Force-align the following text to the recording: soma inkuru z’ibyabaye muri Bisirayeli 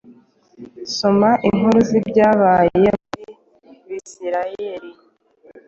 soma 0.95 1.29
inkuru 1.47 1.77
z’ibyabaye 1.87 2.89
muri 3.21 3.29
Bisirayeli 3.87 4.91